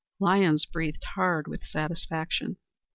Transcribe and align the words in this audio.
Lyons 0.19 0.65
breathed 0.65 1.03
hard 1.13 1.47
with 1.47 1.63
satisfaction. 1.63 2.57